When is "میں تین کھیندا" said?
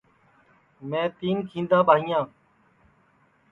0.89-1.79